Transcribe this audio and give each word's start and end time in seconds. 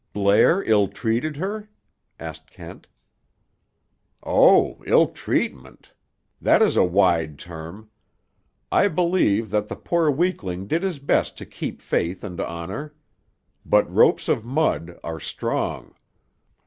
"Blair 0.13 0.63
ill 0.63 0.87
treated 0.87 1.37
her?" 1.37 1.69
asked 2.19 2.49
Kent. 2.49 2.87
"Oh, 4.23 4.81
ill 4.87 5.09
treatment! 5.09 5.93
That 6.41 6.59
is 6.63 6.75
a 6.75 6.83
wide 6.83 7.37
term. 7.37 7.87
I 8.71 8.87
believe 8.87 9.51
that 9.51 9.67
the 9.67 9.75
poor 9.75 10.09
weakling 10.09 10.65
did 10.65 10.81
his 10.81 10.97
best 10.97 11.37
to 11.37 11.45
keep 11.45 11.81
faith 11.81 12.23
and 12.23 12.39
honor. 12.41 12.95
But 13.63 13.93
ropes 13.93 14.27
of 14.27 14.43
mud 14.43 14.97
are 15.03 15.19
strong. 15.19 15.93